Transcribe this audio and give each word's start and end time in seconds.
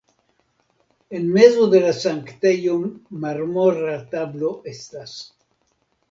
En 1.17 1.27
mezo 1.33 1.65
de 1.73 1.81
la 1.83 1.91
sanktejo 1.97 2.77
marmora 3.25 3.93
tablo 4.15 4.49
estas. 4.73 5.13